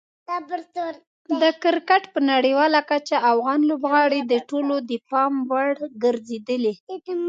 [1.41, 5.69] د کرکټ په نړیواله کچه افغان لوبغاړي د ټولو د پام وړ
[6.03, 6.73] ګرځېدلي.